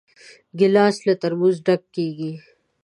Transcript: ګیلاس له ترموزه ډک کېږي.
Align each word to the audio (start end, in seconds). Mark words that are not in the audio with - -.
ګیلاس 0.59 0.97
له 1.07 1.13
ترموزه 1.21 1.61
ډک 1.65 1.81
کېږي. 1.95 2.31